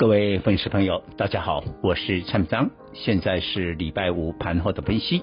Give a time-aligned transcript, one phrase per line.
[0.00, 5.22] 各位粉丝朋友，大家好，我是蔡明彰，现在是礼拜五盘后的分析。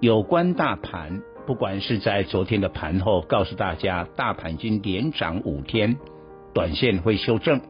[0.00, 5.96] 有关大盘，不管是在昨天的盘后告诉大家，大盘已经连涨五天，
[6.52, 7.60] 短线会修正，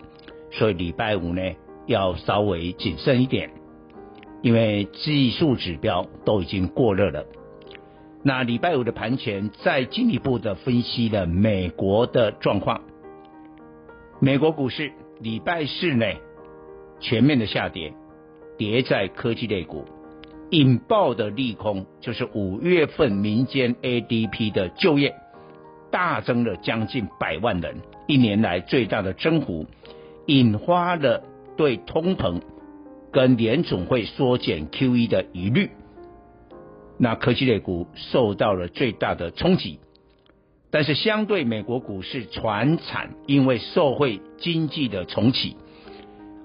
[0.51, 1.43] 所以礼拜五呢
[1.85, 3.51] 要稍微谨慎一点，
[4.41, 7.27] 因为技术指标都已经过热了。
[8.23, 12.81] 那礼拜五的盘前再进一步的分析了美国的状况，
[14.21, 14.91] 美国股市。
[15.21, 16.07] 礼拜四呢
[17.01, 17.93] 全面的下跌，
[18.57, 19.85] 跌在科技类股，
[20.51, 25.15] 引爆的利空就是五月份民间 ADP 的就业
[25.91, 29.67] 大增了将近百万人，一年来最大的增幅，
[30.27, 31.23] 引发了
[31.57, 32.41] 对通膨
[33.13, 35.71] 跟联总会缩减 QE 的疑虑，
[36.99, 39.79] 那科技类股受到了最大的冲击。
[40.75, 45.57] 但是相对美国股市，传产因为受惠经济的重启，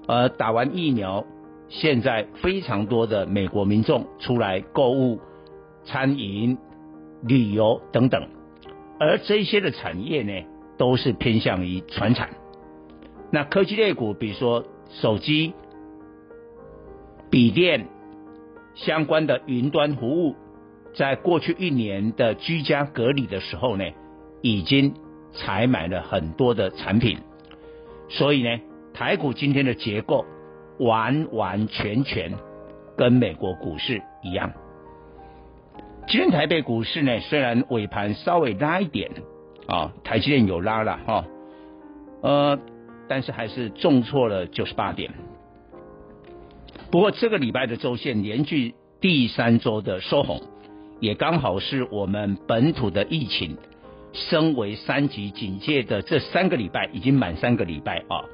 [0.06, 1.24] 而打完疫苗，
[1.68, 5.18] 现在非常多的美国民众出来购物、
[5.82, 6.56] 餐饮、
[7.24, 8.28] 旅游等等，
[9.00, 10.46] 而这些的产业呢，
[10.78, 12.30] 都是偏向于传产。
[13.32, 15.54] 那科技类股，比如说手机、
[17.30, 17.88] 笔电
[18.76, 20.36] 相关的云端服务，
[20.94, 23.84] 在过去一年的居家隔离的时候呢，
[24.42, 24.94] 已经
[25.32, 27.18] 采买了很多的产品，
[28.08, 28.60] 所以呢，
[28.94, 30.24] 台股今天的结构
[30.78, 32.32] 完完全全
[32.96, 34.52] 跟美国股市一样。
[36.08, 39.10] 今天台北股市呢，虽然尾盘稍微拉一点
[39.66, 41.24] 啊，台积电有拉了哈，
[42.22, 42.58] 呃，
[43.06, 45.12] 但是还是重挫了九十八点。
[46.90, 50.40] 不过这个礼拜的周线连续第三周的收红，
[50.98, 53.56] 也刚好是我们本土的疫情。
[54.12, 58.24] 升为三级警戒的这三个礼拜已经满三个礼拜啊，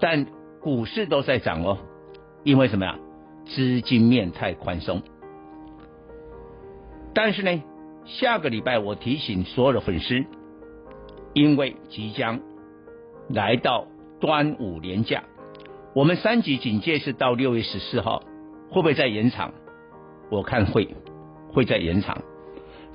[0.00, 0.26] 但
[0.60, 1.78] 股市都在涨哦，
[2.44, 2.98] 因为什么呀？
[3.46, 5.02] 资金面太宽松。
[7.14, 7.62] 但是呢，
[8.04, 10.24] 下个礼拜我提醒所有的粉丝，
[11.32, 12.40] 因为即将
[13.30, 13.86] 来到
[14.20, 15.24] 端午连假，
[15.94, 18.22] 我们三级警戒是到六月十四号，
[18.68, 19.54] 会不会再延长？
[20.30, 20.94] 我看会，
[21.50, 22.18] 会再延长。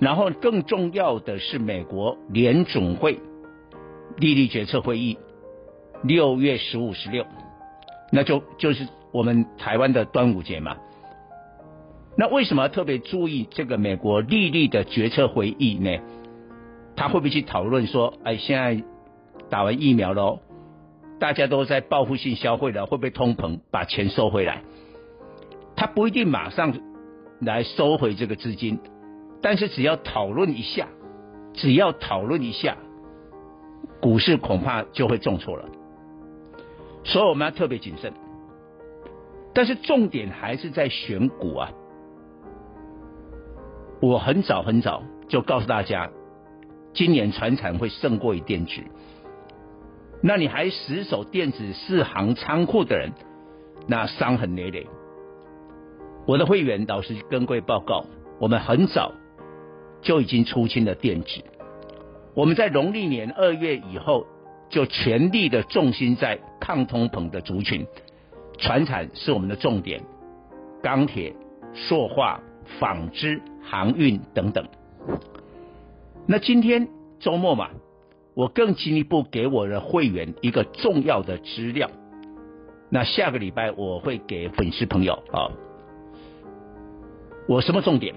[0.03, 3.19] 然后更重要的是，美国联总会
[4.17, 5.17] 利率决策会议
[6.03, 7.25] 六月十五、十六，
[8.11, 10.75] 那就就是我们台湾的端午节嘛。
[12.17, 15.99] 那为什么特别注意这个美国利率的决策会议呢？
[16.95, 18.83] 他会不会去讨论说，哎，现在
[19.49, 20.41] 打完疫苗喽，
[21.19, 24.61] 大家都在报复性消费了，会不会通膨把钱收回来？
[25.75, 26.77] 他不一定马上
[27.39, 28.79] 来收回这个资金。
[29.43, 30.87] 但是只要讨论一下，
[31.53, 32.77] 只要讨论一下，
[34.01, 35.65] 股市恐怕就会重挫了。
[37.03, 38.13] 所以我们要特别谨慎。
[39.53, 41.69] 但是重点还是在选股啊！
[44.01, 46.09] 我很早很早就告诉大家，
[46.93, 48.81] 今年船产会胜过于电子。
[50.21, 53.11] 那你还死守电子四行仓库的人，
[53.87, 54.87] 那伤痕累累。
[56.25, 58.05] 我的会员老师跟各位报告，
[58.39, 59.11] 我们很早。
[60.03, 61.41] 就已经出清了电子，
[62.35, 64.27] 我们在农历年二月以后
[64.69, 67.87] 就全力的重心在抗通膨的族群，
[68.57, 70.01] 传产是我们的重点，
[70.83, 71.33] 钢铁、
[71.73, 72.41] 塑化、
[72.79, 74.67] 纺织、航运等等。
[76.27, 76.87] 那今天
[77.19, 77.69] 周末嘛，
[78.33, 81.89] 我更进一步给我的会员一个重要的资料，
[82.89, 85.47] 那下个礼拜我会给粉丝朋友啊，
[87.47, 88.15] 我什么重点？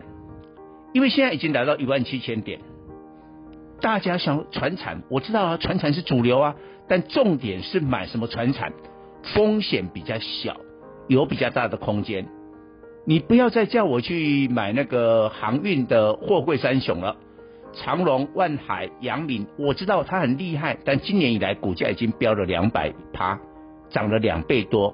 [0.96, 2.58] 因为现在已经来到一万七千点，
[3.82, 6.56] 大家想传产，我知道啊，传产是主流啊，
[6.88, 8.72] 但重点是买什么传产，
[9.34, 10.56] 风险比较小，
[11.06, 12.26] 有比较大的空间。
[13.04, 17.14] 你不要再叫我去买那个航运的货柜三雄了，
[17.74, 23.38] 长隆、万海、阳明，我知道它很厉害，但今年以来股价已经飙了两百趴，
[23.90, 24.92] 涨了两倍多，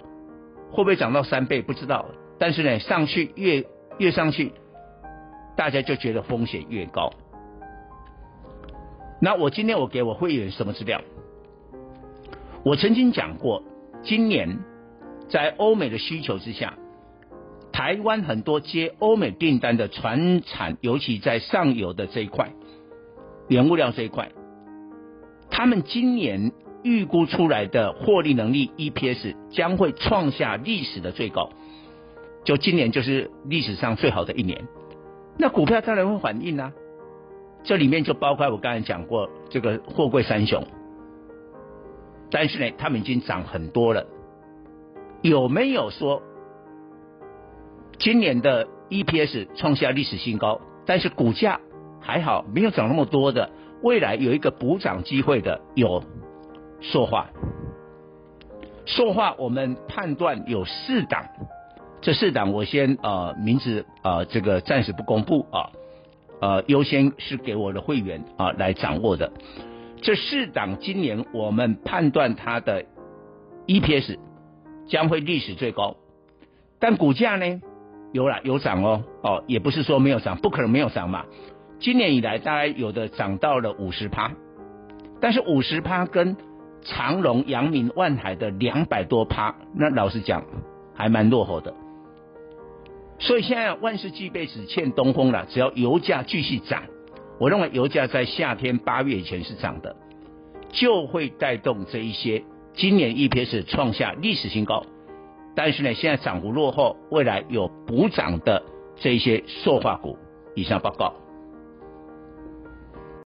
[0.72, 2.06] 会不会涨到三倍不知道，
[2.40, 3.64] 但是呢，上去越
[3.98, 4.50] 越上去。
[5.56, 7.12] 大家就觉得风险越高。
[9.20, 11.00] 那我今天我给我会员什么资料？
[12.64, 13.62] 我曾经讲过，
[14.02, 14.58] 今年
[15.28, 16.74] 在欧美的需求之下，
[17.72, 22.52] 台湾很多接欧美订单的船产，尤其在上游的这一块，
[23.48, 24.30] 原物料这一块，
[25.50, 26.52] 他们今年
[26.82, 31.50] 预估出来的获利能力 EPS 将会创下历史的最高，
[32.44, 34.66] 就今年就是历史上最好的一年，
[35.38, 36.72] 那股票当然会反应啊。
[37.64, 40.64] 这里面就包括我刚才讲过这个货柜三雄，
[42.30, 44.06] 但是呢，他们已经涨很多了。
[45.20, 46.22] 有没有说
[47.98, 51.60] 今年的 EPS 创下历史新高，但是股价
[52.00, 53.50] 还好，没有涨那么多的？
[53.82, 56.02] 未来有一个补涨机会的，有
[56.80, 57.30] 塑化。
[58.86, 61.26] 塑化我们判断有四档，
[62.02, 65.70] 这四档我先呃名字、呃、这个暂时不公布啊。
[66.40, 69.32] 呃，优先是给我的会员啊来掌握的。
[70.00, 72.84] 这四档今年我们判断它的
[73.68, 74.18] EPS
[74.88, 75.94] 将会历史最高，
[76.80, 77.60] 但股价呢
[78.10, 81.26] 有了有涨哦哦，也不是说没有涨，不可能没有涨嘛。
[81.78, 84.32] 今年以来大概有的涨到了五十趴，
[85.20, 86.36] 但是五十趴跟
[86.82, 90.42] 长荣、阳明、万海的两百多趴，那老实讲
[90.92, 91.72] 还蛮落后的。
[93.22, 96.82] 所以现在万事俱备只欠东风了，只要油价继续涨，
[97.38, 99.94] 我认为油价在夏天八月以前是涨的，
[100.70, 102.42] 就会带动这一些
[102.74, 104.84] 今年 EPS 创下历史新高。
[105.54, 108.60] 但是呢，现在涨幅落后，未来有补涨的
[108.96, 110.18] 这一些塑化股。
[110.54, 111.14] 以上报告。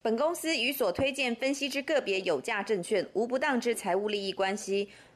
[0.01, 4.89] 本公司与所推荐分析之个别有价证券无不当之财务利益关系。